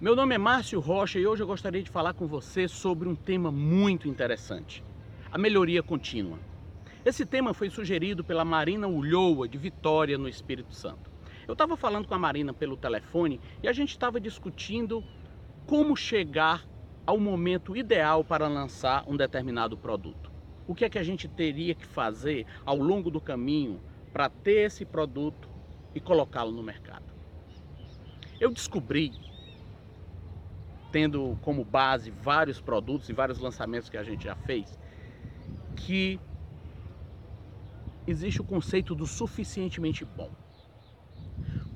Meu 0.00 0.16
nome 0.16 0.34
é 0.34 0.38
Márcio 0.38 0.80
Rocha 0.80 1.18
e 1.18 1.26
hoje 1.26 1.42
eu 1.42 1.46
gostaria 1.46 1.82
de 1.82 1.90
falar 1.90 2.14
com 2.14 2.26
você 2.26 2.66
sobre 2.66 3.06
um 3.06 3.14
tema 3.14 3.52
muito 3.52 4.08
interessante: 4.08 4.82
a 5.30 5.36
melhoria 5.36 5.82
contínua. 5.82 6.38
Esse 7.04 7.26
tema 7.26 7.52
foi 7.52 7.68
sugerido 7.68 8.24
pela 8.24 8.42
Marina 8.42 8.88
Ulloa, 8.88 9.46
de 9.46 9.58
Vitória, 9.58 10.16
no 10.16 10.26
Espírito 10.26 10.74
Santo. 10.74 11.10
Eu 11.46 11.52
estava 11.52 11.76
falando 11.76 12.08
com 12.08 12.14
a 12.14 12.18
Marina 12.18 12.54
pelo 12.54 12.78
telefone 12.78 13.38
e 13.62 13.68
a 13.68 13.74
gente 13.74 13.90
estava 13.90 14.18
discutindo 14.18 15.04
como 15.66 15.94
chegar 15.94 16.66
ao 17.04 17.20
momento 17.20 17.76
ideal 17.76 18.24
para 18.24 18.48
lançar 18.48 19.04
um 19.06 19.18
determinado 19.18 19.76
produto. 19.76 20.32
O 20.66 20.74
que 20.74 20.86
é 20.86 20.88
que 20.88 20.98
a 20.98 21.04
gente 21.04 21.28
teria 21.28 21.74
que 21.74 21.84
fazer 21.84 22.46
ao 22.64 22.78
longo 22.78 23.10
do 23.10 23.20
caminho 23.20 23.78
para 24.14 24.30
ter 24.30 24.62
esse 24.62 24.86
produto 24.86 25.46
e 25.94 26.00
colocá-lo 26.00 26.52
no 26.52 26.62
mercado. 26.62 27.04
Eu 28.40 28.50
descobri, 28.50 29.12
tendo 30.90 31.38
como 31.42 31.64
base 31.64 32.10
vários 32.10 32.60
produtos 32.60 33.08
e 33.08 33.12
vários 33.12 33.38
lançamentos 33.38 33.88
que 33.88 33.96
a 33.96 34.02
gente 34.02 34.24
já 34.24 34.34
fez, 34.34 34.78
que 35.76 36.18
existe 38.06 38.40
o 38.40 38.44
conceito 38.44 38.94
do 38.94 39.06
suficientemente 39.06 40.04
bom. 40.04 40.30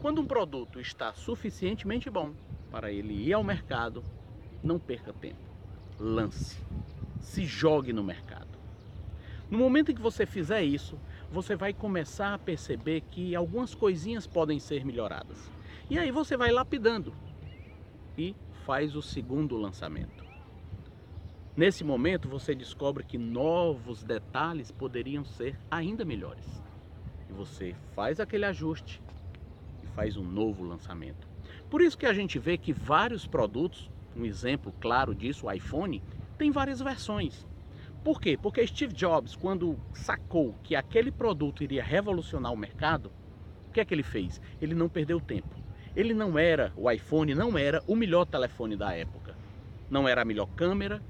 Quando 0.00 0.20
um 0.20 0.26
produto 0.26 0.80
está 0.80 1.14
suficientemente 1.14 2.10
bom 2.10 2.34
para 2.70 2.90
ele 2.92 3.14
ir 3.14 3.32
ao 3.32 3.44
mercado, 3.44 4.02
não 4.62 4.78
perca 4.78 5.12
tempo. 5.12 5.40
Lance. 5.98 6.58
Se 7.20 7.44
jogue 7.46 7.92
no 7.92 8.02
mercado. 8.02 8.48
No 9.50 9.58
momento 9.58 9.92
em 9.92 9.94
que 9.94 10.02
você 10.02 10.26
fizer 10.26 10.62
isso, 10.62 10.98
você 11.30 11.54
vai 11.54 11.72
começar 11.72 12.34
a 12.34 12.38
perceber 12.38 13.02
que 13.10 13.34
algumas 13.34 13.74
coisinhas 13.74 14.26
podem 14.26 14.58
ser 14.58 14.84
melhoradas. 14.84 15.50
E 15.88 15.98
aí 15.98 16.10
você 16.10 16.36
vai 16.36 16.50
lapidando 16.50 17.14
e 18.16 18.34
faz 18.64 18.96
o 18.96 19.02
segundo 19.02 19.58
lançamento. 19.58 20.24
Nesse 21.54 21.84
momento 21.84 22.28
você 22.28 22.54
descobre 22.54 23.04
que 23.04 23.18
novos 23.18 24.02
detalhes 24.02 24.70
poderiam 24.72 25.22
ser 25.22 25.58
ainda 25.70 26.02
melhores. 26.02 26.62
E 27.28 27.32
você 27.32 27.76
faz 27.94 28.18
aquele 28.18 28.46
ajuste 28.46 29.02
e 29.82 29.86
faz 29.88 30.16
um 30.16 30.24
novo 30.24 30.64
lançamento. 30.64 31.28
Por 31.68 31.82
isso 31.82 31.96
que 31.96 32.06
a 32.06 32.14
gente 32.14 32.38
vê 32.38 32.56
que 32.56 32.72
vários 32.72 33.26
produtos, 33.26 33.90
um 34.16 34.24
exemplo 34.24 34.72
claro 34.80 35.14
disso, 35.14 35.46
o 35.46 35.52
iPhone, 35.52 36.02
tem 36.38 36.50
várias 36.50 36.80
versões. 36.80 37.46
Por 38.02 38.18
quê? 38.18 38.36
Porque 38.36 38.66
Steve 38.66 38.94
Jobs, 38.94 39.36
quando 39.36 39.78
sacou 39.92 40.54
que 40.62 40.74
aquele 40.74 41.12
produto 41.12 41.62
iria 41.62 41.84
revolucionar 41.84 42.52
o 42.52 42.56
mercado, 42.56 43.12
o 43.68 43.72
que 43.72 43.80
é 43.80 43.84
que 43.84 43.92
ele 43.92 44.02
fez? 44.02 44.40
Ele 44.60 44.74
não 44.74 44.88
perdeu 44.88 45.20
tempo. 45.20 45.63
Ele 45.96 46.12
não 46.12 46.38
era, 46.38 46.72
o 46.76 46.90
iPhone 46.90 47.34
não 47.34 47.56
era 47.56 47.82
o 47.86 47.94
melhor 47.94 48.24
telefone 48.24 48.76
da 48.76 48.92
época. 48.92 49.36
Não 49.88 50.08
era 50.08 50.22
a 50.22 50.24
melhor 50.24 50.46
câmera, 50.56 51.00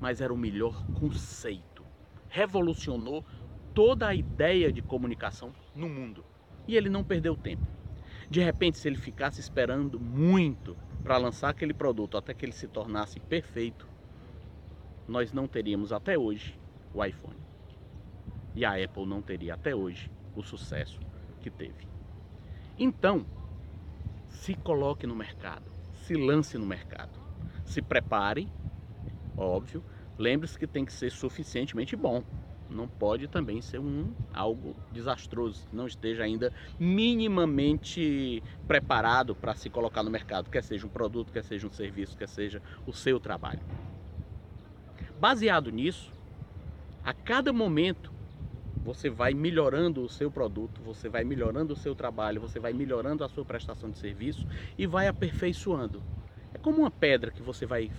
mas 0.00 0.20
era 0.20 0.32
o 0.32 0.36
melhor 0.36 0.84
conceito. 0.94 1.84
Revolucionou 2.28 3.24
toda 3.74 4.06
a 4.06 4.14
ideia 4.14 4.70
de 4.70 4.82
comunicação 4.82 5.52
no 5.74 5.88
mundo. 5.88 6.24
E 6.66 6.76
ele 6.76 6.90
não 6.90 7.02
perdeu 7.02 7.36
tempo. 7.36 7.66
De 8.28 8.40
repente, 8.40 8.76
se 8.76 8.86
ele 8.86 8.96
ficasse 8.96 9.40
esperando 9.40 9.98
muito 9.98 10.76
para 11.02 11.16
lançar 11.16 11.48
aquele 11.48 11.72
produto 11.72 12.18
até 12.18 12.34
que 12.34 12.44
ele 12.44 12.52
se 12.52 12.68
tornasse 12.68 13.18
perfeito, 13.18 13.88
nós 15.06 15.32
não 15.32 15.48
teríamos 15.48 15.90
até 15.90 16.18
hoje 16.18 16.58
o 16.92 17.02
iPhone. 17.02 17.38
E 18.54 18.64
a 18.64 18.72
Apple 18.72 19.06
não 19.06 19.22
teria 19.22 19.54
até 19.54 19.74
hoje 19.74 20.10
o 20.34 20.42
sucesso 20.42 21.00
que 21.40 21.50
teve. 21.50 21.88
Então, 22.78 23.24
se 24.28 24.54
coloque 24.54 25.06
no 25.06 25.14
mercado, 25.14 25.70
se 26.04 26.14
lance 26.14 26.56
no 26.58 26.66
mercado, 26.66 27.18
se 27.64 27.82
prepare, 27.82 28.48
óbvio, 29.36 29.84
lembre-se 30.18 30.58
que 30.58 30.66
tem 30.66 30.84
que 30.84 30.92
ser 30.92 31.10
suficientemente 31.10 31.96
bom. 31.96 32.22
Não 32.70 32.86
pode 32.86 33.28
também 33.28 33.62
ser 33.62 33.78
um 33.78 34.14
algo 34.32 34.76
desastroso, 34.92 35.66
não 35.72 35.86
esteja 35.86 36.22
ainda 36.22 36.52
minimamente 36.78 38.42
preparado 38.66 39.34
para 39.34 39.54
se 39.54 39.70
colocar 39.70 40.02
no 40.02 40.10
mercado, 40.10 40.50
quer 40.50 40.62
seja 40.62 40.86
um 40.86 40.90
produto, 40.90 41.32
quer 41.32 41.42
seja 41.42 41.66
um 41.66 41.72
serviço, 41.72 42.16
quer 42.16 42.28
seja 42.28 42.62
o 42.86 42.92
seu 42.92 43.18
trabalho. 43.18 43.62
Baseado 45.18 45.70
nisso, 45.70 46.12
a 47.02 47.14
cada 47.14 47.54
momento 47.54 48.17
você 48.88 49.10
vai 49.10 49.34
melhorando 49.34 50.02
o 50.02 50.08
seu 50.08 50.30
produto, 50.30 50.80
você 50.80 51.10
vai 51.10 51.22
melhorando 51.22 51.74
o 51.74 51.76
seu 51.76 51.94
trabalho, 51.94 52.40
você 52.40 52.58
vai 52.58 52.72
melhorando 52.72 53.22
a 53.22 53.28
sua 53.28 53.44
prestação 53.44 53.90
de 53.90 53.98
serviço 53.98 54.46
e 54.78 54.86
vai 54.86 55.06
aperfeiçoando. 55.06 56.02
É 56.54 56.58
como 56.58 56.78
uma 56.78 56.90
pedra 56.90 57.30
que 57.30 57.42
você 57.42 57.66
vai 57.66 57.90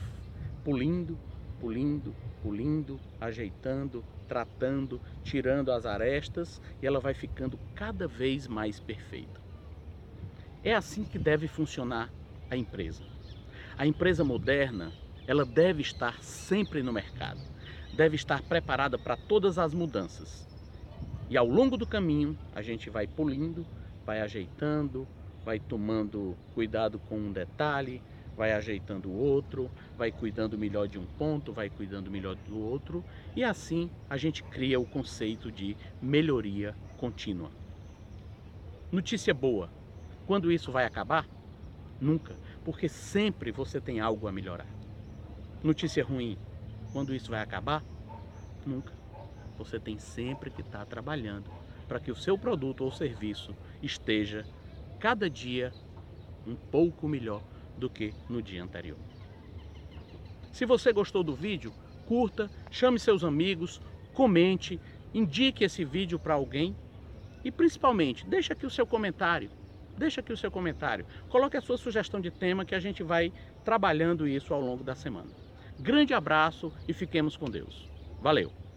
pulindo, 0.64 1.16
pulindo, 1.60 2.16
pulindo, 2.42 3.00
ajeitando, 3.22 4.04
tratando, 4.28 5.00
tirando 5.24 5.72
as 5.72 5.86
arestas 5.86 6.60
e 6.82 6.88
ela 6.88 7.00
vai 7.00 7.14
ficando 7.14 7.60
cada 7.76 8.08
vez 8.08 8.48
mais 8.48 8.80
perfeita. 8.80 9.40
É 10.64 10.74
assim 10.74 11.04
que 11.04 11.20
deve 11.20 11.48
funcionar 11.48 12.12
a 12.50 12.58
empresa. 12.58 13.04
A 13.78 13.86
empresa 13.86 14.24
moderna 14.24 14.92
ela 15.28 15.46
deve 15.46 15.84
estar 15.84 16.20
sempre 16.24 16.82
no 16.82 16.92
mercado, 16.92 17.42
deve 17.94 18.16
estar 18.16 18.42
preparada 18.42 18.98
para 18.98 19.16
todas 19.16 19.60
as 19.60 19.72
mudanças. 19.72 20.49
E 21.30 21.38
ao 21.38 21.48
longo 21.48 21.78
do 21.78 21.86
caminho, 21.86 22.36
a 22.56 22.62
gente 22.62 22.90
vai 22.90 23.06
polindo, 23.06 23.64
vai 24.04 24.20
ajeitando, 24.22 25.08
vai 25.46 25.60
tomando 25.60 26.36
cuidado 26.56 26.98
com 27.08 27.20
um 27.20 27.32
detalhe, 27.32 28.02
vai 28.36 28.54
ajeitando 28.54 29.10
o 29.10 29.14
outro, 29.14 29.70
vai 29.96 30.12
cuidando 30.12 30.58
melhor 30.58 30.88
de 30.88 30.98
um 30.98 31.06
ponto, 31.06 31.54
vai 31.54 31.70
cuidando 31.70 32.10
melhor 32.10 32.36
do 32.36 32.58
outro, 32.58 33.04
e 33.36 33.44
assim 33.44 33.92
a 34.10 34.18
gente 34.18 34.42
cria 34.42 34.80
o 34.80 34.86
conceito 34.86 35.52
de 35.52 35.78
melhoria 36.02 36.76
contínua. 36.98 37.52
Notícia 38.92 39.34
boa: 39.34 39.70
quando 40.26 40.52
isso 40.52 40.72
vai 40.72 40.86
acabar? 40.86 41.28
Nunca, 42.02 42.36
porque 42.64 42.90
sempre 42.90 43.52
você 43.52 43.80
tem 43.80 44.00
algo 44.00 44.28
a 44.28 44.32
melhorar. 44.32 44.68
Notícia 45.64 46.04
ruim, 46.04 46.38
quando 46.92 47.14
isso 47.14 47.30
vai 47.30 47.42
acabar? 47.42 47.84
Nunca. 48.66 48.99
Você 49.60 49.78
tem 49.78 50.00
sempre 50.00 50.50
que 50.50 50.62
estar 50.62 50.86
trabalhando 50.86 51.52
para 51.86 52.00
que 52.00 52.10
o 52.10 52.16
seu 52.16 52.38
produto 52.38 52.86
ou 52.86 52.92
serviço 52.92 53.54
esteja 53.84 54.46
cada 55.00 55.30
dia 55.30 55.74
um 56.48 56.56
pouco 56.56 57.10
melhor 57.10 57.44
do 57.78 57.90
que 57.90 58.14
no 58.30 58.42
dia 58.42 58.64
anterior. 58.64 58.98
Se 60.54 60.66
você 60.66 60.94
gostou 60.94 61.24
do 61.24 61.36
vídeo, 61.36 61.74
curta, 62.08 62.50
chame 62.72 62.98
seus 62.98 63.22
amigos, 63.24 63.82
comente, 64.14 64.80
indique 65.14 65.66
esse 65.66 65.84
vídeo 65.84 66.18
para 66.18 66.36
alguém 66.36 66.74
e 67.44 67.52
principalmente 67.52 68.26
deixe 68.26 68.54
aqui 68.54 68.66
o 68.66 68.70
seu 68.70 68.88
comentário. 68.88 69.52
Deixa 69.98 70.22
aqui 70.22 70.32
o 70.32 70.38
seu 70.38 70.50
comentário. 70.50 71.06
Coloque 71.28 71.58
a 71.58 71.62
sua 71.62 71.78
sugestão 71.78 72.22
de 72.22 72.32
tema 72.32 72.64
que 72.64 72.74
a 72.74 72.80
gente 72.80 73.04
vai 73.04 73.34
trabalhando 73.66 74.26
isso 74.26 74.54
ao 74.54 74.62
longo 74.62 74.86
da 74.86 74.96
semana. 74.96 75.30
Grande 75.78 76.14
abraço 76.14 76.72
e 76.88 76.94
fiquemos 76.94 77.36
com 77.36 77.50
Deus. 77.50 77.90
Valeu! 78.22 78.69